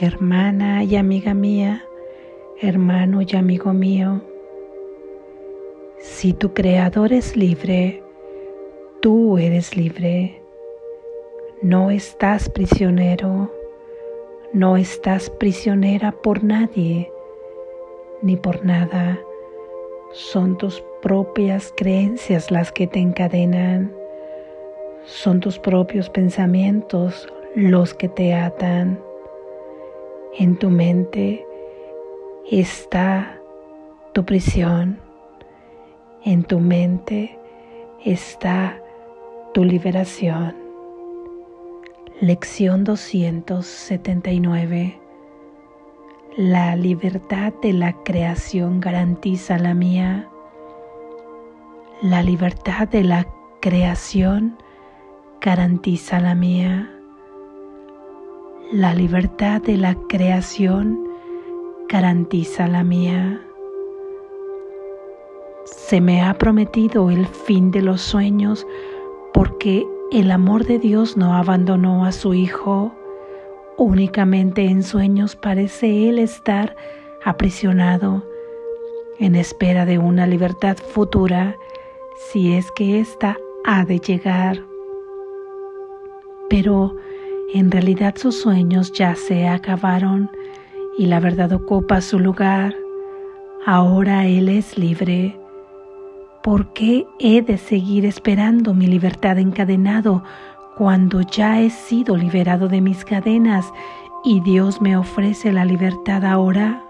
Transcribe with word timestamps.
hermana 0.00 0.82
y 0.82 0.96
amiga 0.96 1.34
mía, 1.34 1.84
hermano 2.60 3.20
y 3.20 3.36
amigo 3.36 3.72
mío. 3.74 4.22
Si 5.98 6.32
tu 6.32 6.54
creador 6.54 7.12
es 7.12 7.36
libre, 7.36 8.02
tú 9.00 9.36
eres 9.36 9.76
libre. 9.76 10.40
No 11.60 11.90
estás 11.90 12.48
prisionero, 12.48 13.52
no 14.54 14.78
estás 14.78 15.28
prisionera 15.28 16.12
por 16.12 16.42
nadie 16.42 17.12
ni 18.22 18.36
por 18.36 18.64
nada. 18.64 19.18
Son 20.12 20.56
tus 20.56 20.82
propias 21.02 21.74
creencias 21.76 22.50
las 22.50 22.72
que 22.72 22.86
te 22.86 23.00
encadenan. 23.00 23.92
Son 25.04 25.40
tus 25.40 25.58
propios 25.58 26.08
pensamientos 26.08 27.28
los 27.54 27.92
que 27.92 28.08
te 28.08 28.32
atan. 28.32 29.09
En 30.38 30.56
tu 30.56 30.70
mente 30.70 31.44
está 32.48 33.36
tu 34.14 34.24
prisión. 34.24 35.00
En 36.24 36.44
tu 36.44 36.60
mente 36.60 37.36
está 38.04 38.80
tu 39.52 39.64
liberación. 39.64 40.54
Lección 42.20 42.84
279. 42.84 45.00
La 46.36 46.76
libertad 46.76 47.52
de 47.60 47.72
la 47.72 47.92
creación 48.04 48.78
garantiza 48.80 49.58
la 49.58 49.74
mía. 49.74 50.28
La 52.02 52.22
libertad 52.22 52.86
de 52.86 53.02
la 53.02 53.26
creación 53.60 54.56
garantiza 55.40 56.20
la 56.20 56.36
mía. 56.36 56.99
La 58.72 58.94
libertad 58.94 59.60
de 59.60 59.76
la 59.76 59.96
creación 60.08 60.96
garantiza 61.88 62.68
la 62.68 62.84
mía. 62.84 63.44
Se 65.64 66.00
me 66.00 66.22
ha 66.22 66.34
prometido 66.34 67.10
el 67.10 67.26
fin 67.26 67.72
de 67.72 67.82
los 67.82 68.00
sueños 68.00 68.64
porque 69.34 69.84
el 70.12 70.30
amor 70.30 70.66
de 70.66 70.78
Dios 70.78 71.16
no 71.16 71.34
abandonó 71.34 72.04
a 72.04 72.12
su 72.12 72.32
Hijo. 72.32 72.94
Únicamente 73.76 74.62
en 74.66 74.84
sueños 74.84 75.34
parece 75.34 76.08
Él 76.08 76.20
estar 76.20 76.76
aprisionado 77.24 78.24
en 79.18 79.34
espera 79.34 79.84
de 79.84 79.98
una 79.98 80.28
libertad 80.28 80.76
futura 80.76 81.56
si 82.30 82.52
es 82.52 82.70
que 82.70 83.00
ésta 83.00 83.36
ha 83.64 83.84
de 83.84 83.98
llegar. 83.98 84.62
Pero 86.48 86.94
en 87.54 87.70
realidad 87.70 88.14
sus 88.16 88.40
sueños 88.40 88.92
ya 88.92 89.14
se 89.14 89.48
acabaron 89.48 90.30
y 90.98 91.06
la 91.06 91.20
verdad 91.20 91.52
ocupa 91.52 92.00
su 92.00 92.18
lugar. 92.18 92.74
Ahora 93.66 94.26
Él 94.26 94.48
es 94.48 94.78
libre 94.78 95.40
¿Por 96.42 96.72
qué 96.72 97.06
he 97.18 97.42
de 97.42 97.58
seguir 97.58 98.06
esperando 98.06 98.72
mi 98.72 98.86
libertad 98.86 99.38
encadenado 99.38 100.22
cuando 100.74 101.20
ya 101.20 101.60
he 101.60 101.68
sido 101.68 102.16
liberado 102.16 102.66
de 102.66 102.80
mis 102.80 103.04
cadenas 103.04 103.70
y 104.24 104.40
Dios 104.40 104.80
me 104.80 104.96
ofrece 104.96 105.52
la 105.52 105.66
libertad 105.66 106.24
ahora? 106.24 106.82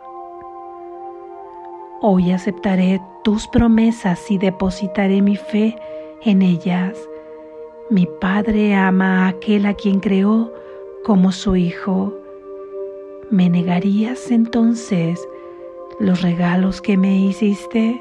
Hoy 2.00 2.30
aceptaré 2.30 3.02
tus 3.24 3.48
promesas 3.48 4.30
y 4.30 4.38
depositaré 4.38 5.20
mi 5.20 5.34
fe 5.34 5.76
en 6.22 6.42
ellas. 6.42 6.96
Mi 7.90 8.06
Padre 8.06 8.72
ama 8.76 9.24
a 9.24 9.28
aquel 9.30 9.66
a 9.66 9.74
quien 9.74 9.98
creó 9.98 10.54
como 11.02 11.32
su 11.32 11.56
Hijo. 11.56 12.14
¿Me 13.30 13.50
negarías 13.50 14.30
entonces 14.30 15.28
los 15.98 16.22
regalos 16.22 16.80
que 16.80 16.96
me 16.96 17.18
hiciste? 17.18 18.00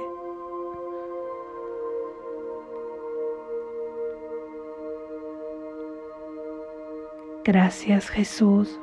Gracias 7.44 8.10
Jesús. 8.10 8.80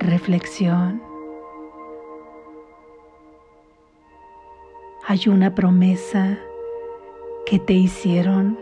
Reflexión. 0.00 1.00
Hay 5.06 5.28
una 5.28 5.54
promesa 5.54 6.38
que 7.50 7.58
te 7.58 7.72
hicieron, 7.72 8.56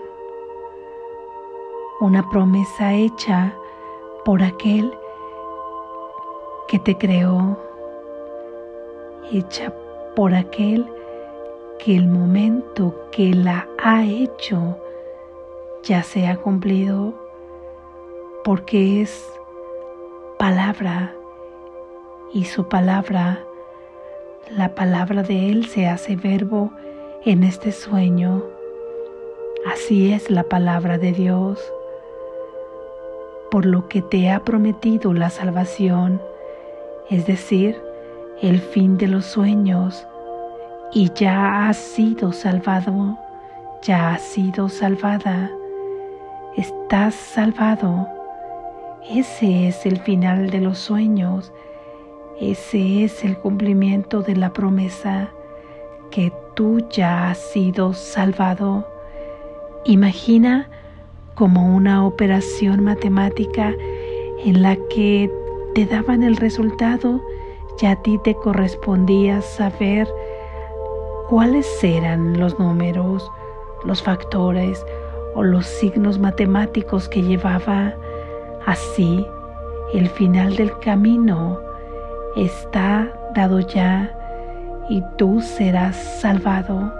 una 2.01 2.27
promesa 2.31 2.95
hecha 2.95 3.55
por 4.25 4.43
aquel 4.43 4.91
que 6.69 6.79
te 6.79 6.97
creó, 6.97 7.59
hecha 9.31 9.75
por 10.17 10.33
aquel 10.33 10.87
que 11.79 11.97
el 11.97 12.09
momento 12.09 12.95
que 13.11 13.35
la 13.35 13.69
ha 13.85 14.07
hecho 14.07 14.79
ya 15.83 16.03
se 16.03 16.27
ha 16.27 16.39
cumplido 16.39 17.13
porque 18.43 19.03
es 19.03 19.31
palabra 20.39 21.15
y 22.33 22.47
su 22.47 22.67
palabra, 22.71 23.45
la 24.51 24.75
palabra 24.75 25.23
de 25.23 25.51
Él 25.51 25.67
se 25.67 25.87
hace 25.87 26.17
verbo 26.17 26.73
en 27.27 27.45
este 27.45 27.71
sueño. 27.71 28.57
Así 29.73 30.13
es 30.13 30.31
la 30.31 30.45
palabra 30.45 30.99
de 30.99 31.13
Dios, 31.13 31.61
por 33.51 33.67
lo 33.67 33.89
que 33.89 34.03
te 34.03 34.31
ha 34.31 34.41
prometido 34.45 35.13
la 35.15 35.31
salvación, 35.31 36.21
es 37.11 37.27
decir, 37.27 37.81
el 38.41 38.61
fin 38.61 38.99
de 38.99 39.09
los 39.09 39.27
sueños, 39.27 40.07
y 40.93 41.11
ya 41.15 41.69
has 41.69 41.77
sido 41.77 42.33
salvado, 42.33 43.19
ya 43.83 44.15
has 44.15 44.23
sido 44.23 44.69
salvada 44.69 45.51
estás 46.59 47.15
salvado. 47.15 48.09
Ese 49.09 49.69
es 49.69 49.87
el 49.87 50.01
final 50.01 50.51
de 50.51 50.61
los 50.61 50.79
sueños. 50.79 51.53
Ese 52.41 53.05
es 53.05 53.25
el 53.25 53.39
cumplimiento 53.39 54.23
de 54.23 54.35
la 54.35 54.53
promesa 54.53 55.31
que 56.11 56.33
tú 56.55 56.81
ya 56.91 57.31
has 57.31 57.39
sido 57.39 57.93
salvado. 57.93 58.87
Imagina 59.89 60.69
como 61.35 61.75
una 61.75 62.05
operación 62.05 62.85
matemática 62.85 63.73
en 64.45 64.61
la 64.61 64.77
que 64.91 65.33
te 65.75 65.87
daban 65.87 66.23
el 66.23 66.37
resultado 66.37 67.23
y 67.81 67.87
a 67.87 67.97
ti 67.97 68.21
te 68.23 68.35
correspondía 68.35 69.41
saber 69.41 70.07
cuáles 71.31 71.67
eran 71.83 72.39
los 72.39 72.59
números, 72.59 73.33
los 73.83 74.03
factores, 74.03 74.85
o 75.35 75.43
los 75.43 75.65
signos 75.65 76.19
matemáticos 76.19 77.09
que 77.09 77.23
llevaba. 77.23 77.95
Así, 78.67 79.27
el 79.95 80.11
final 80.11 80.55
del 80.57 80.79
camino 80.81 81.59
está 82.37 83.11
dado 83.35 83.61
ya 83.61 84.15
y 84.91 85.03
tú 85.17 85.41
serás 85.41 85.97
salvado 85.97 86.93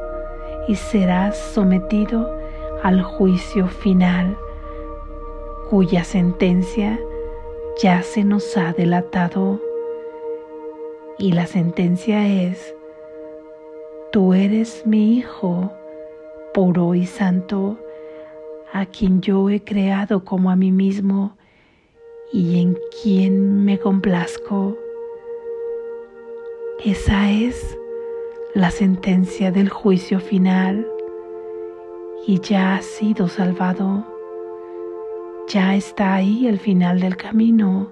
y 0.69 0.75
serás 0.75 1.37
sometido 1.37 2.38
al 2.83 3.03
juicio 3.03 3.69
final, 3.69 4.37
cuya 5.71 6.05
sentencia 6.05 6.99
ya 7.83 8.03
se 8.03 8.25
nos 8.25 8.57
ha 8.57 8.73
delatado. 8.73 9.61
Y 11.19 11.33
la 11.33 11.47
sentencia 11.47 12.27
es, 12.27 12.75
tú 14.13 14.35
eres 14.35 14.87
mi 14.87 15.19
Hijo, 15.19 15.73
puro 16.55 16.95
y 16.95 17.07
santo, 17.07 17.79
a 18.73 18.87
quien 18.87 19.21
yo 19.21 19.51
he 19.51 19.63
creado 19.63 20.25
como 20.25 20.51
a 20.51 20.57
mí 20.57 20.71
mismo 20.71 21.37
y 22.33 22.61
en 22.61 22.79
quien 23.03 23.65
me 23.65 23.79
complazco. 23.79 24.77
Esa 26.85 27.33
es 27.33 27.77
la 28.55 28.71
sentencia 28.71 29.51
del 29.51 29.69
juicio 29.69 30.21
final 30.21 30.87
y 32.29 32.41
ya 32.41 32.75
ha 32.75 32.83
sido 32.83 33.27
salvado. 33.27 34.05
Ya 35.49 35.75
está 35.75 36.15
ahí 36.15 36.47
el 36.47 36.59
final 36.59 37.01
del 37.01 37.17
camino, 37.17 37.91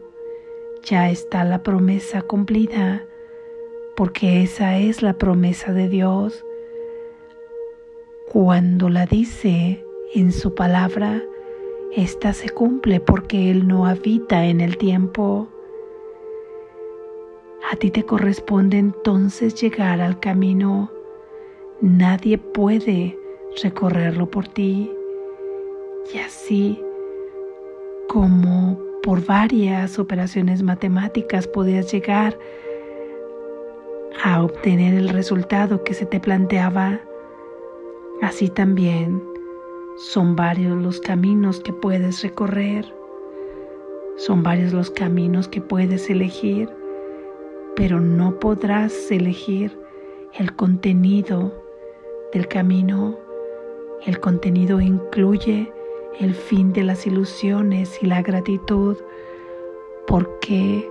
ya 0.82 1.08
está 1.08 1.42
la 1.42 1.62
promesa 1.62 2.20
cumplida, 2.20 3.06
porque 3.96 4.42
esa 4.42 4.76
es 4.76 5.00
la 5.00 5.14
promesa 5.14 5.72
de 5.72 5.88
Dios. 5.88 6.44
Cuando 8.30 8.90
la 8.90 9.06
dice, 9.06 9.82
en 10.14 10.30
su 10.32 10.54
palabra, 10.54 11.22
esta 11.94 12.34
se 12.34 12.50
cumple 12.50 13.00
porque 13.00 13.50
Él 13.50 13.66
no 13.66 13.86
habita 13.86 14.44
en 14.44 14.60
el 14.60 14.76
tiempo. 14.76 15.48
A 17.72 17.76
ti 17.76 17.90
te 17.90 18.04
corresponde 18.04 18.76
entonces 18.76 19.54
llegar 19.54 20.02
al 20.02 20.20
camino. 20.20 20.90
Nadie 21.80 22.36
puede 22.36 23.16
recorrerlo 23.62 24.30
por 24.30 24.48
ti. 24.48 24.90
Y 26.12 26.18
así 26.18 26.82
como 28.08 28.78
por 29.02 29.24
varias 29.24 29.98
operaciones 29.98 30.62
matemáticas 30.62 31.46
podías 31.46 31.92
llegar 31.92 32.38
a 34.24 34.42
obtener 34.42 34.94
el 34.94 35.08
resultado 35.08 35.84
que 35.84 35.94
se 35.94 36.06
te 36.06 36.20
planteaba, 36.20 37.00
así 38.22 38.48
también 38.48 39.22
son 39.96 40.36
varios 40.36 40.76
los 40.82 41.00
caminos 41.00 41.60
que 41.60 41.72
puedes 41.72 42.22
recorrer, 42.22 42.84
son 44.16 44.42
varios 44.42 44.72
los 44.72 44.90
caminos 44.90 45.48
que 45.48 45.60
puedes 45.60 46.08
elegir, 46.08 46.68
pero 47.76 48.00
no 48.00 48.38
podrás 48.38 49.10
elegir 49.10 49.78
el 50.34 50.54
contenido 50.56 51.52
del 52.32 52.48
camino. 52.48 53.25
El 54.04 54.20
contenido 54.20 54.80
incluye 54.80 55.72
el 56.20 56.34
fin 56.34 56.72
de 56.72 56.84
las 56.84 57.06
ilusiones 57.06 58.02
y 58.02 58.06
la 58.06 58.22
gratitud, 58.22 58.96
porque 60.06 60.88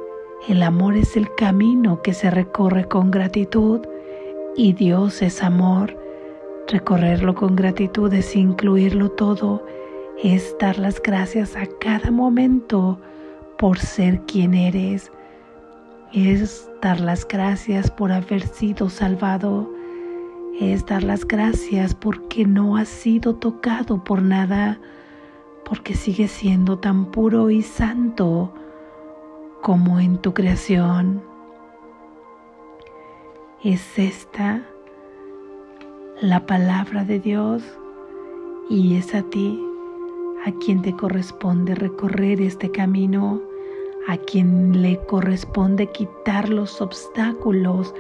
el 0.47 0.61
amor 0.63 0.95
es 0.95 1.15
el 1.17 1.33
camino 1.35 2.01
que 2.01 2.13
se 2.13 2.29
recorre 2.29 2.87
con 2.87 3.11
gratitud 3.11 3.81
y 4.55 4.73
Dios 4.73 5.21
es 5.21 5.41
amor. 5.41 5.97
Recorrerlo 6.67 7.35
con 7.35 7.55
gratitud 7.55 8.11
es 8.13 8.35
incluirlo 8.35 9.09
todo, 9.11 9.65
es 10.23 10.55
dar 10.59 10.77
las 10.77 11.01
gracias 11.01 11.55
a 11.55 11.65
cada 11.79 12.11
momento 12.11 12.99
por 13.57 13.79
ser 13.79 14.21
quien 14.21 14.53
eres, 14.53 15.11
es 16.13 16.69
dar 16.81 16.99
las 16.99 17.27
gracias 17.27 17.89
por 17.91 18.11
haber 18.11 18.41
sido 18.41 18.89
salvado, 18.89 19.69
es 20.59 20.85
dar 20.85 21.03
las 21.03 21.25
gracias 21.25 21.93
porque 21.93 22.45
no 22.45 22.77
has 22.77 22.87
sido 22.87 23.35
tocado 23.35 24.03
por 24.03 24.21
nada, 24.21 24.79
porque 25.65 25.95
sigues 25.95 26.31
siendo 26.31 26.77
tan 26.79 27.05
puro 27.11 27.49
y 27.49 27.61
santo 27.61 28.53
como 29.61 29.99
en 29.99 30.17
tu 30.17 30.33
creación. 30.33 31.21
Es 33.63 33.97
esta 33.97 34.61
la 36.21 36.45
palabra 36.45 37.03
de 37.03 37.19
Dios 37.19 37.63
y 38.69 38.95
es 38.95 39.13
a 39.13 39.23
ti 39.23 39.59
a 40.45 40.51
quien 40.63 40.81
te 40.81 40.93
corresponde 40.93 41.75
recorrer 41.75 42.39
este 42.39 42.69
camino, 42.71 43.41
a 44.07 44.15
quien 44.17 44.81
le 44.81 45.03
corresponde 45.05 45.91
quitar 45.91 46.47
los 46.49 46.79
obstáculos 46.79 47.93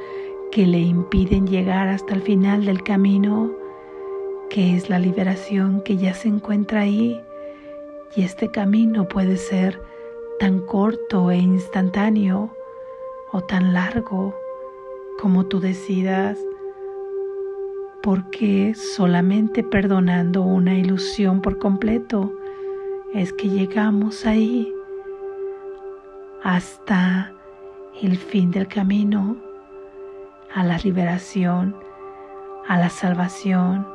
que 0.55 0.65
le 0.65 0.79
impiden 0.79 1.47
llegar 1.47 1.89
hasta 1.89 2.13
el 2.13 2.21
final 2.21 2.63
del 2.63 2.81
camino, 2.81 3.51
que 4.49 4.77
es 4.77 4.89
la 4.89 4.99
liberación 4.99 5.81
que 5.81 5.97
ya 5.97 6.13
se 6.13 6.29
encuentra 6.29 6.79
ahí. 6.79 7.21
Y 8.15 8.21
este 8.21 8.49
camino 8.49 9.05
puede 9.05 9.35
ser 9.35 9.81
tan 10.39 10.61
corto 10.61 11.29
e 11.29 11.35
instantáneo 11.35 12.55
o 13.33 13.41
tan 13.41 13.73
largo 13.73 14.33
como 15.19 15.45
tú 15.45 15.59
decidas, 15.59 16.39
porque 18.01 18.75
solamente 18.75 19.61
perdonando 19.61 20.41
una 20.41 20.73
ilusión 20.75 21.41
por 21.41 21.57
completo 21.57 22.31
es 23.13 23.33
que 23.33 23.49
llegamos 23.49 24.25
ahí 24.25 24.73
hasta 26.43 27.33
el 28.01 28.17
fin 28.17 28.51
del 28.51 28.69
camino, 28.69 29.44
a 30.55 30.63
la 30.63 30.77
liberación, 30.77 31.75
a 32.67 32.79
la 32.79 32.89
salvación. 32.89 33.85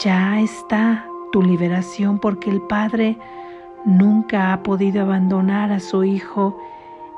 Ya 0.00 0.40
está 0.40 1.06
tu 1.30 1.42
liberación 1.42 2.18
porque 2.18 2.50
el 2.50 2.60
Padre 2.62 3.16
nunca 3.84 4.52
ha 4.52 4.62
podido 4.64 5.02
abandonar 5.02 5.70
a 5.70 5.78
su 5.78 6.02
hijo, 6.02 6.58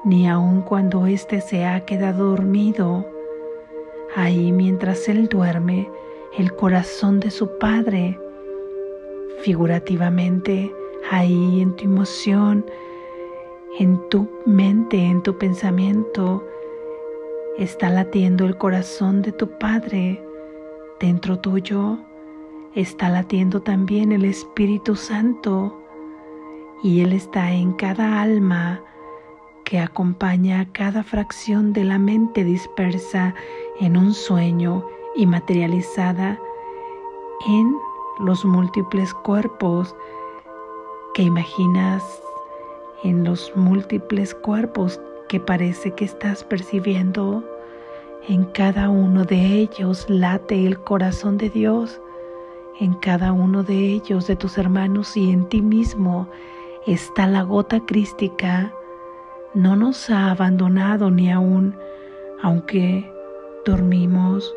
ni 0.05 0.29
aun 0.29 0.61
cuando 0.61 1.06
éste 1.06 1.41
se 1.41 1.65
ha 1.65 1.87
quedado 1.87 2.29
dormido. 2.29 3.06
Ahí 4.15 4.53
mientras 4.53 5.09
él 5.09 5.29
duerme, 5.29 5.89
el 6.37 6.55
corazón 6.55 7.21
de 7.21 7.31
su 7.31 7.59
padre, 7.59 8.19
figurativamente, 9.41 10.75
ahí 11.11 11.62
en 11.62 11.75
tu 11.75 11.85
emoción, 11.85 12.67
en 13.79 13.99
tu 14.11 14.29
mente, 14.45 14.99
en 14.99 15.23
tu 15.23 15.39
pensamiento, 15.39 16.45
está 17.59 17.89
latiendo 17.89 18.45
el 18.47 18.56
corazón 18.59 19.23
de 19.23 19.31
tu 19.31 19.49
Padre. 19.59 20.21
Dentro 20.99 21.39
tuyo 21.39 21.99
está 22.75 23.09
latiendo 23.09 23.62
también 23.62 24.11
el 24.11 24.25
Espíritu 24.25 24.97
Santo 24.97 25.81
y 26.83 27.03
Él 27.03 27.12
está 27.12 27.53
en 27.53 27.73
cada 27.75 28.21
alma 28.21 28.83
que 29.65 29.79
acompaña 29.79 30.61
a 30.61 30.73
cada 30.73 31.05
fracción 31.05 31.73
de 31.73 31.85
la 31.85 31.99
mente 31.99 32.43
dispersa 32.45 33.35
en 33.81 33.97
un 33.97 34.12
sueño 34.12 34.85
y 35.15 35.25
materializada 35.27 36.39
en 37.47 37.77
los 38.19 38.45
múltiples 38.45 39.15
cuerpos 39.15 39.95
que 41.15 41.23
imaginas, 41.23 42.03
en 43.05 43.23
los 43.23 43.53
múltiples 43.55 44.35
cuerpos 44.35 45.01
que 45.35 45.41
parece 45.41 45.91
que 45.91 46.05
estás 46.05 46.45
percibiendo. 46.45 47.43
En 48.29 48.45
cada 48.45 48.89
uno 48.89 49.25
de 49.25 49.35
ellos 49.35 50.09
late 50.09 50.65
el 50.65 50.79
corazón 50.79 51.39
de 51.39 51.51
Dios, 51.51 52.01
en 52.79 52.95
cada 52.95 53.33
uno 53.33 53.65
de 53.65 53.75
ellos, 53.75 54.29
de 54.29 54.37
tus 54.37 54.59
hermanos 54.59 55.17
y 55.17 55.33
en 55.33 55.49
ti 55.49 55.61
mismo 55.61 56.29
está 56.87 57.27
la 57.27 57.43
gota 57.43 57.81
crística, 57.85 58.73
no 59.55 59.75
nos 59.75 60.09
ha 60.09 60.31
abandonado 60.31 61.11
ni 61.11 61.33
aún, 61.33 61.75
aunque 62.41 63.13
dormimos, 63.67 64.55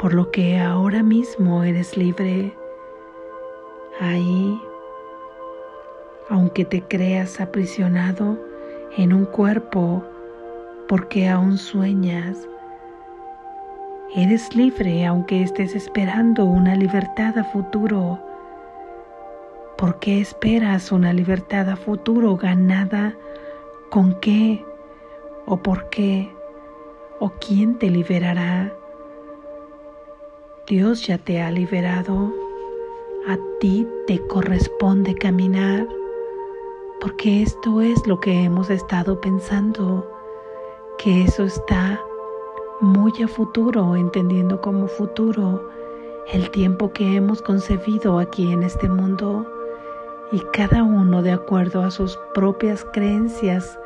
por 0.00 0.14
lo 0.14 0.32
que 0.32 0.58
ahora 0.58 1.04
mismo 1.04 1.62
eres 1.62 1.96
libre. 1.96 2.52
Ahí, 4.00 4.60
aunque 6.28 6.64
te 6.64 6.82
creas 6.82 7.40
aprisionado 7.40 8.36
en 8.96 9.12
un 9.12 9.24
cuerpo, 9.26 10.04
porque 10.88 11.28
aún 11.28 11.58
sueñas, 11.58 12.48
eres 14.14 14.54
libre 14.54 15.06
aunque 15.06 15.42
estés 15.42 15.74
esperando 15.74 16.44
una 16.44 16.74
libertad 16.76 17.36
a 17.38 17.44
futuro 17.44 18.20
¿Por 19.76 19.98
qué 19.98 20.20
esperas 20.20 20.92
una 20.92 21.12
libertad 21.12 21.68
a 21.68 21.74
futuro 21.74 22.36
ganada? 22.36 23.12
¿Con 23.90 24.18
qué? 24.20 24.64
¿O 25.46 25.56
por 25.56 25.90
qué? 25.90 26.30
¿O 27.18 27.30
quién 27.40 27.76
te 27.76 27.90
liberará? 27.90 28.72
Dios 30.68 31.04
ya 31.06 31.18
te 31.18 31.42
ha 31.42 31.50
liberado. 31.50 32.32
A 33.26 33.36
ti 33.58 33.86
te 34.06 34.24
corresponde 34.26 35.14
caminar, 35.16 35.88
porque 37.04 37.42
esto 37.42 37.82
es 37.82 38.06
lo 38.06 38.18
que 38.18 38.44
hemos 38.44 38.70
estado 38.70 39.20
pensando, 39.20 40.10
que 40.96 41.24
eso 41.24 41.44
está 41.44 42.02
muy 42.80 43.12
a 43.22 43.28
futuro, 43.28 43.94
entendiendo 43.94 44.58
como 44.62 44.88
futuro 44.88 45.68
el 46.32 46.50
tiempo 46.50 46.94
que 46.94 47.16
hemos 47.16 47.42
concebido 47.42 48.18
aquí 48.18 48.50
en 48.50 48.62
este 48.62 48.88
mundo 48.88 49.46
y 50.32 50.40
cada 50.54 50.82
uno 50.82 51.20
de 51.20 51.32
acuerdo 51.32 51.82
a 51.82 51.90
sus 51.90 52.18
propias 52.32 52.86
creencias 52.94 53.78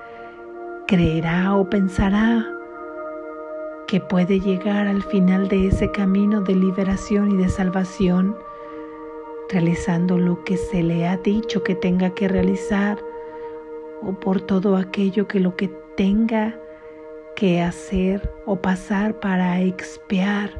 creerá 0.87 1.57
o 1.57 1.69
pensará 1.69 2.47
que 3.89 3.99
puede 3.99 4.39
llegar 4.39 4.87
al 4.87 5.03
final 5.03 5.49
de 5.49 5.67
ese 5.67 5.91
camino 5.91 6.41
de 6.43 6.55
liberación 6.55 7.33
y 7.33 7.37
de 7.37 7.49
salvación 7.49 8.37
realizando 9.49 10.19
lo 10.19 10.45
que 10.45 10.57
se 10.57 10.85
le 10.85 11.09
ha 11.09 11.17
dicho 11.17 11.65
que 11.65 11.75
tenga 11.75 12.11
que 12.11 12.29
realizar 12.29 13.08
o 14.03 14.13
por 14.13 14.41
todo 14.41 14.77
aquello 14.77 15.27
que 15.29 15.41
lo 15.41 15.57
que 15.57 15.69
tenga 15.97 16.59
que 17.37 17.61
hacer 17.61 18.31
o 18.47 18.57
pasar 18.57 19.19
para 19.21 19.61
expiar 19.61 20.51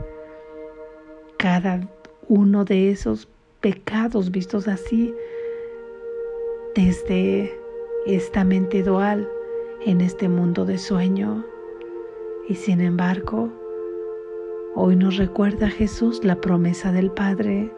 cada 1.37 1.81
uno 2.29 2.65
de 2.65 2.91
esos 2.91 3.29
pecados 3.61 4.31
vistos 4.31 4.69
así 4.69 5.15
desde 6.75 7.53
esta 8.07 8.45
mente 8.45 8.83
dual 8.83 9.29
en 9.85 10.01
este 10.01 10.29
mundo 10.29 10.65
de 10.65 10.79
sueño. 10.79 11.45
Y 12.49 12.55
sin 12.55 12.81
embargo, 12.81 13.51
hoy 14.75 14.97
nos 14.97 15.17
recuerda 15.17 15.69
Jesús 15.69 16.25
la 16.25 16.41
promesa 16.41 16.93
del 16.93 17.11
Padre, 17.11 17.71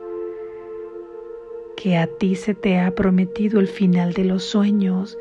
que 1.77 1.97
a 1.97 2.07
ti 2.07 2.35
se 2.35 2.55
te 2.55 2.79
ha 2.79 2.95
prometido 2.95 3.61
el 3.61 3.67
final 3.67 4.13
de 4.13 4.25
los 4.25 4.45
sueños 4.45 5.17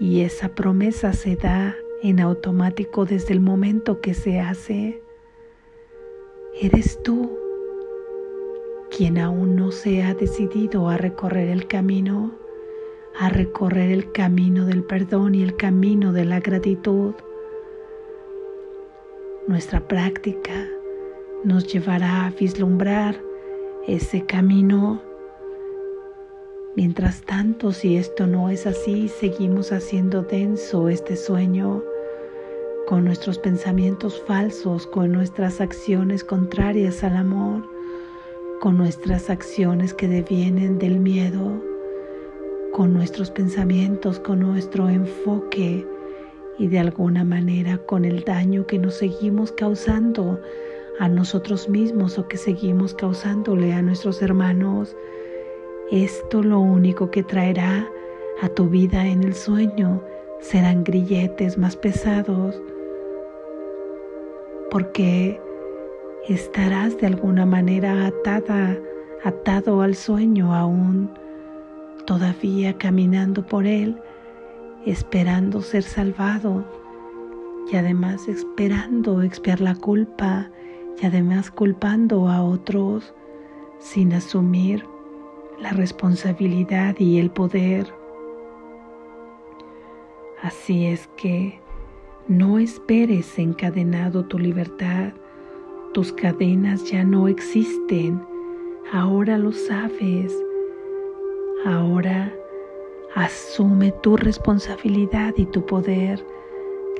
y 0.00 0.22
esa 0.22 0.48
promesa 0.48 1.12
se 1.12 1.36
da 1.36 1.76
en 2.02 2.18
automático 2.18 3.04
desde 3.04 3.34
el 3.34 3.40
momento 3.40 4.00
que 4.00 4.14
se 4.14 4.40
hace. 4.40 5.00
Eres 6.60 7.00
tú 7.04 7.30
quien 8.90 9.18
aún 9.18 9.54
no 9.54 9.70
se 9.70 10.02
ha 10.02 10.14
decidido 10.14 10.88
a 10.88 10.96
recorrer 10.96 11.48
el 11.48 11.68
camino 11.68 12.40
a 13.18 13.28
recorrer 13.28 13.90
el 13.90 14.12
camino 14.12 14.66
del 14.66 14.84
perdón 14.84 15.34
y 15.34 15.42
el 15.42 15.56
camino 15.56 16.12
de 16.12 16.24
la 16.24 16.40
gratitud. 16.40 17.14
Nuestra 19.46 19.86
práctica 19.86 20.68
nos 21.44 21.70
llevará 21.70 22.26
a 22.26 22.30
vislumbrar 22.30 23.20
ese 23.86 24.24
camino. 24.24 25.02
Mientras 26.76 27.22
tanto, 27.22 27.72
si 27.72 27.96
esto 27.96 28.28
no 28.28 28.48
es 28.48 28.64
así, 28.64 29.08
seguimos 29.08 29.72
haciendo 29.72 30.22
denso 30.22 30.88
este 30.88 31.16
sueño 31.16 31.82
con 32.86 33.04
nuestros 33.04 33.38
pensamientos 33.38 34.22
falsos, 34.24 34.86
con 34.86 35.10
nuestras 35.10 35.60
acciones 35.60 36.22
contrarias 36.22 37.02
al 37.02 37.16
amor, 37.16 37.68
con 38.60 38.78
nuestras 38.78 39.30
acciones 39.30 39.94
que 39.94 40.06
devienen 40.06 40.78
del 40.78 41.00
miedo, 41.00 41.60
con 42.72 42.94
nuestros 42.94 43.32
pensamientos, 43.32 44.20
con 44.20 44.38
nuestro 44.38 44.88
enfoque 44.88 45.84
y 46.56 46.68
de 46.68 46.78
alguna 46.78 47.24
manera 47.24 47.78
con 47.78 48.04
el 48.04 48.22
daño 48.22 48.64
que 48.66 48.78
nos 48.78 48.94
seguimos 48.94 49.50
causando 49.50 50.40
a 51.00 51.08
nosotros 51.08 51.68
mismos 51.68 52.16
o 52.16 52.28
que 52.28 52.36
seguimos 52.36 52.94
causándole 52.94 53.72
a 53.72 53.82
nuestros 53.82 54.22
hermanos. 54.22 54.94
Esto 55.90 56.44
lo 56.44 56.60
único 56.60 57.10
que 57.10 57.24
traerá 57.24 57.90
a 58.40 58.48
tu 58.48 58.68
vida 58.68 59.08
en 59.08 59.24
el 59.24 59.34
sueño. 59.34 60.00
Serán 60.40 60.84
grilletes 60.84 61.58
más 61.58 61.74
pesados 61.76 62.62
porque 64.70 65.40
estarás 66.28 66.96
de 66.98 67.08
alguna 67.08 67.44
manera 67.44 68.06
atada, 68.06 68.78
atado 69.24 69.82
al 69.82 69.96
sueño 69.96 70.54
aún, 70.54 71.10
todavía 72.06 72.78
caminando 72.78 73.44
por 73.44 73.66
él, 73.66 74.00
esperando 74.86 75.60
ser 75.60 75.82
salvado 75.82 76.64
y 77.70 77.74
además 77.74 78.28
esperando 78.28 79.22
expiar 79.22 79.60
la 79.60 79.74
culpa 79.74 80.50
y 81.02 81.06
además 81.06 81.50
culpando 81.50 82.28
a 82.28 82.42
otros 82.42 83.12
sin 83.80 84.12
asumir 84.12 84.84
la 85.60 85.70
responsabilidad 85.70 86.96
y 86.98 87.18
el 87.18 87.30
poder. 87.30 87.86
Así 90.42 90.86
es 90.86 91.08
que 91.16 91.60
no 92.28 92.58
esperes 92.58 93.38
encadenado 93.38 94.24
tu 94.24 94.38
libertad. 94.38 95.12
Tus 95.92 96.12
cadenas 96.12 96.90
ya 96.90 97.04
no 97.04 97.28
existen. 97.28 98.20
Ahora 98.92 99.36
lo 99.36 99.52
sabes. 99.52 100.34
Ahora 101.66 102.32
asume 103.14 103.92
tu 104.02 104.16
responsabilidad 104.16 105.34
y 105.36 105.44
tu 105.46 105.66
poder. 105.66 106.24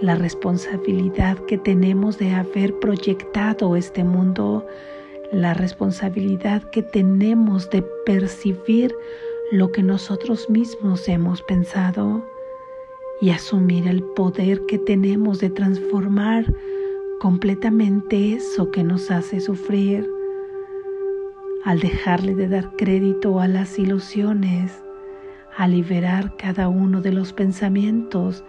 La 0.00 0.16
responsabilidad 0.16 1.38
que 1.46 1.56
tenemos 1.56 2.18
de 2.18 2.32
haber 2.32 2.78
proyectado 2.78 3.74
este 3.76 4.04
mundo. 4.04 4.66
La 5.32 5.54
responsabilidad 5.54 6.64
que 6.70 6.82
tenemos 6.82 7.70
de 7.70 7.82
percibir 8.04 8.92
lo 9.52 9.70
que 9.70 9.82
nosotros 9.82 10.50
mismos 10.50 11.08
hemos 11.08 11.40
pensado 11.42 12.24
y 13.20 13.30
asumir 13.30 13.86
el 13.86 14.02
poder 14.02 14.66
que 14.66 14.78
tenemos 14.78 15.38
de 15.38 15.50
transformar 15.50 16.52
completamente 17.20 18.32
eso 18.32 18.72
que 18.72 18.82
nos 18.82 19.10
hace 19.12 19.40
sufrir 19.40 20.10
al 21.64 21.78
dejarle 21.78 22.34
de 22.34 22.48
dar 22.48 22.74
crédito 22.76 23.38
a 23.38 23.46
las 23.46 23.78
ilusiones, 23.78 24.82
a 25.56 25.68
liberar 25.68 26.36
cada 26.38 26.68
uno 26.68 27.02
de 27.02 27.12
los 27.12 27.32
pensamientos 27.32 28.42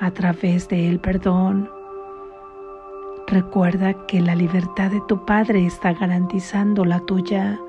a 0.00 0.10
través 0.12 0.68
del 0.68 0.98
perdón. 0.98 1.77
Recuerda 3.30 3.92
que 4.06 4.22
la 4.22 4.34
libertad 4.34 4.90
de 4.90 5.02
tu 5.06 5.26
Padre 5.26 5.66
está 5.66 5.92
garantizando 5.92 6.86
la 6.86 7.00
tuya, 7.00 7.60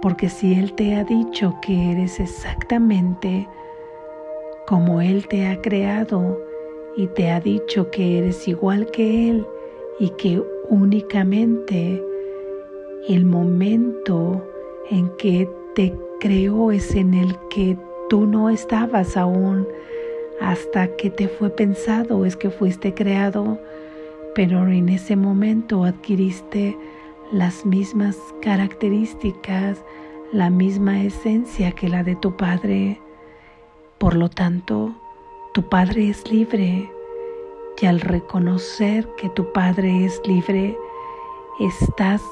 porque 0.00 0.30
si 0.30 0.54
Él 0.54 0.72
te 0.72 0.94
ha 0.94 1.04
dicho 1.04 1.54
que 1.60 1.92
eres 1.92 2.18
exactamente 2.18 3.46
como 4.66 5.02
Él 5.02 5.28
te 5.28 5.46
ha 5.46 5.60
creado 5.60 6.40
y 6.96 7.08
te 7.08 7.30
ha 7.30 7.40
dicho 7.40 7.90
que 7.90 8.16
eres 8.16 8.48
igual 8.48 8.90
que 8.90 9.28
Él 9.28 9.46
y 9.98 10.08
que 10.16 10.42
únicamente 10.70 12.02
el 13.06 13.26
momento 13.26 14.42
en 14.90 15.14
que 15.18 15.46
te 15.74 15.94
creó 16.20 16.72
es 16.72 16.94
en 16.94 17.12
el 17.12 17.36
que 17.50 17.76
tú 18.08 18.26
no 18.26 18.48
estabas 18.48 19.18
aún 19.18 19.68
hasta 20.40 20.96
que 20.96 21.10
te 21.10 21.28
fue 21.28 21.50
pensado 21.50 22.24
es 22.24 22.34
que 22.34 22.48
fuiste 22.48 22.94
creado, 22.94 23.58
pero 24.34 24.68
en 24.68 24.88
ese 24.88 25.16
momento 25.16 25.84
adquiriste 25.84 26.76
las 27.32 27.64
mismas 27.64 28.16
características, 28.42 29.84
la 30.32 30.50
misma 30.50 31.02
esencia 31.02 31.72
que 31.72 31.88
la 31.88 32.02
de 32.02 32.16
tu 32.16 32.36
Padre. 32.36 33.00
Por 33.98 34.16
lo 34.16 34.28
tanto, 34.28 34.94
tu 35.54 35.68
Padre 35.68 36.08
es 36.08 36.30
libre 36.30 36.90
y 37.80 37.86
al 37.86 38.00
reconocer 38.00 39.08
que 39.16 39.28
tu 39.30 39.52
Padre 39.52 40.04
es 40.04 40.20
libre, 40.26 40.76
estás 41.58 42.22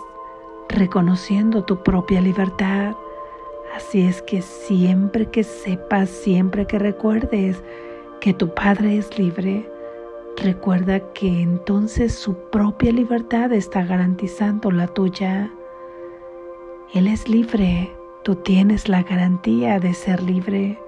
reconociendo 0.68 1.64
tu 1.64 1.82
propia 1.82 2.20
libertad. 2.20 2.94
Así 3.74 4.06
es 4.06 4.22
que 4.22 4.42
siempre 4.42 5.26
que 5.26 5.44
sepas, 5.44 6.10
siempre 6.10 6.66
que 6.66 6.78
recuerdes 6.78 7.62
que 8.20 8.34
tu 8.34 8.52
Padre 8.54 8.98
es 8.98 9.18
libre, 9.18 9.70
recuerda 10.38 11.00
que 11.12 11.42
entonces 11.42 12.14
su 12.14 12.34
propia 12.50 12.92
libertad 12.92 13.52
está 13.52 13.84
garantizando 13.84 14.70
la 14.70 14.86
tuya. 14.86 15.52
Él 16.94 17.06
es 17.06 17.28
libre, 17.28 17.90
tú 18.22 18.36
tienes 18.36 18.88
la 18.88 19.02
garantía 19.02 19.78
de 19.78 19.94
ser 19.94 20.22
libre. 20.22 20.78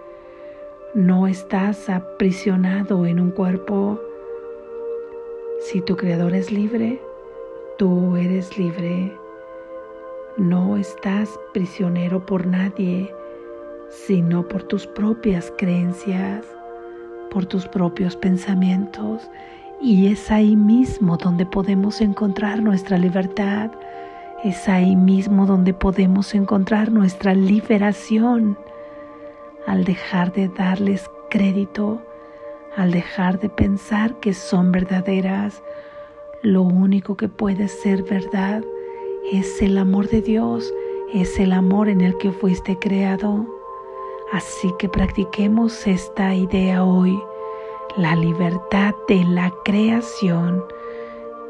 No 0.94 1.26
estás 1.26 1.88
aprisionado 1.88 3.06
en 3.06 3.20
un 3.20 3.30
cuerpo. 3.30 4.00
Si 5.60 5.80
tu 5.80 5.96
creador 5.96 6.34
es 6.34 6.50
libre, 6.50 7.00
tú 7.78 8.16
eres 8.16 8.56
libre. 8.56 9.12
No 10.36 10.76
estás 10.76 11.38
prisionero 11.52 12.24
por 12.24 12.46
nadie, 12.46 13.14
sino 13.90 14.46
por 14.46 14.62
tus 14.62 14.86
propias 14.86 15.52
creencias, 15.58 16.46
por 17.30 17.46
tus 17.46 17.66
propios 17.66 18.16
pensamientos. 18.16 19.30
Y 19.80 20.08
es 20.08 20.30
ahí 20.30 20.56
mismo 20.56 21.16
donde 21.16 21.46
podemos 21.46 22.00
encontrar 22.00 22.62
nuestra 22.62 22.98
libertad. 22.98 23.70
Es 24.44 24.68
ahí 24.68 24.96
mismo 24.96 25.46
donde 25.46 25.72
podemos 25.72 26.34
encontrar 26.34 26.92
nuestra 26.92 27.34
liberación 27.34 28.58
al 29.66 29.84
dejar 29.84 30.32
de 30.32 30.48
darles 30.48 31.10
crédito, 31.30 32.02
al 32.76 32.90
dejar 32.90 33.38
de 33.38 33.48
pensar 33.48 34.18
que 34.20 34.34
son 34.34 34.72
verdaderas, 34.72 35.62
lo 36.42 36.62
único 36.62 37.16
que 37.16 37.28
puede 37.28 37.68
ser 37.68 38.02
verdad 38.02 38.64
es 39.30 39.60
el 39.60 39.76
amor 39.76 40.08
de 40.08 40.22
Dios, 40.22 40.72
es 41.12 41.38
el 41.38 41.52
amor 41.52 41.88
en 41.88 42.00
el 42.00 42.16
que 42.16 42.32
fuiste 42.32 42.78
creado. 42.78 43.59
Así 44.32 44.72
que 44.78 44.88
practiquemos 44.88 45.86
esta 45.86 46.34
idea 46.34 46.84
hoy. 46.84 47.20
La 47.96 48.14
libertad 48.14 48.94
de 49.08 49.24
la 49.24 49.52
creación 49.64 50.64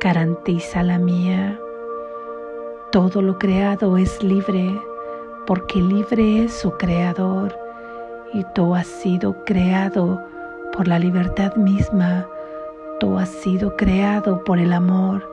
garantiza 0.01 0.83
la 0.83 0.99
mía. 0.99 1.61
Todo 2.91 3.21
lo 3.21 3.39
creado 3.39 3.99
es 3.99 4.23
libre 4.23 4.81
porque 5.47 5.81
libre 5.81 6.45
es 6.45 6.55
su 6.55 6.71
creador 6.73 7.55
y 8.33 8.45
tú 8.55 8.75
has 8.75 8.87
sido 8.87 9.45
creado 9.45 10.21
por 10.73 10.89
la 10.89 10.99
libertad 10.99 11.55
misma, 11.57 12.29
tú 13.01 13.19
has 13.19 13.29
sido 13.29 13.77
creado 13.77 14.43
por 14.45 14.59
el 14.59 14.73
amor 14.73 15.29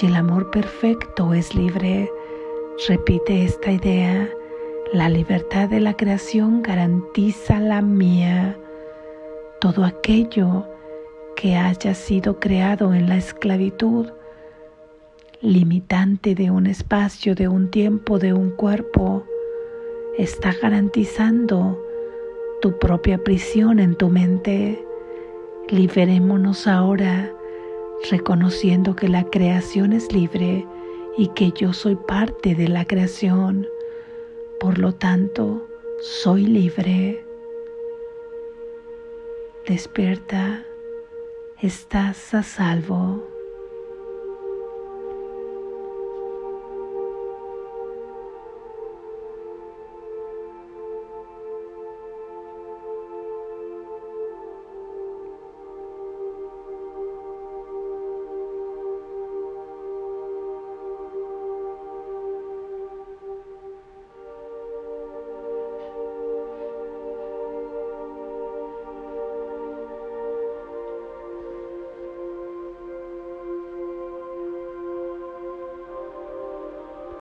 y 0.00 0.06
el 0.06 0.16
amor 0.16 0.50
perfecto 0.50 1.32
es 1.32 1.54
libre. 1.54 2.10
Repite 2.88 3.44
esta 3.44 3.70
idea, 3.70 4.28
la 4.92 5.08
libertad 5.08 5.70
de 5.70 5.80
la 5.80 5.96
creación 5.96 6.62
garantiza 6.62 7.60
la 7.60 7.80
mía. 7.80 8.58
Todo 9.58 9.84
aquello 9.84 10.66
que 11.34 11.56
haya 11.56 11.94
sido 11.94 12.38
creado 12.38 12.92
en 12.92 13.08
la 13.08 13.16
esclavitud, 13.16 14.10
limitante 15.40 16.34
de 16.34 16.50
un 16.50 16.66
espacio, 16.66 17.34
de 17.34 17.48
un 17.48 17.70
tiempo, 17.70 18.18
de 18.18 18.34
un 18.34 18.50
cuerpo, 18.50 19.24
está 20.18 20.54
garantizando 20.60 21.82
tu 22.60 22.78
propia 22.78 23.16
prisión 23.16 23.80
en 23.80 23.96
tu 23.96 24.10
mente. 24.10 24.84
Liberémonos 25.68 26.66
ahora 26.66 27.32
reconociendo 28.10 28.94
que 28.94 29.08
la 29.08 29.24
creación 29.24 29.94
es 29.94 30.12
libre 30.12 30.66
y 31.16 31.28
que 31.28 31.50
yo 31.52 31.72
soy 31.72 31.96
parte 31.96 32.54
de 32.54 32.68
la 32.68 32.84
creación. 32.84 33.66
Por 34.62 34.78
lo 34.78 34.94
tanto, 34.94 35.66
soy 36.00 36.46
libre. 36.46 37.26
Despierta, 39.66 40.64
estás 41.60 42.32
a 42.32 42.44
salvo. 42.44 43.31